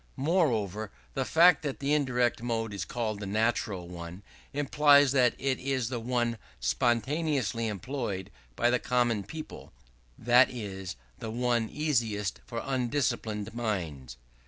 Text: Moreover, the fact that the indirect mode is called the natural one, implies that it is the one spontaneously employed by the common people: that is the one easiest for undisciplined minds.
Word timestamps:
Moreover, 0.17 0.89
the 1.13 1.25
fact 1.25 1.61
that 1.61 1.79
the 1.79 1.93
indirect 1.93 2.41
mode 2.41 2.73
is 2.73 2.85
called 2.85 3.19
the 3.19 3.27
natural 3.27 3.87
one, 3.87 4.23
implies 4.51 5.11
that 5.11 5.35
it 5.37 5.59
is 5.59 5.89
the 5.89 5.99
one 5.99 6.39
spontaneously 6.59 7.67
employed 7.67 8.31
by 8.55 8.71
the 8.71 8.79
common 8.79 9.23
people: 9.23 9.71
that 10.17 10.49
is 10.49 10.95
the 11.19 11.29
one 11.29 11.69
easiest 11.69 12.41
for 12.47 12.63
undisciplined 12.65 13.53
minds. 13.53 14.17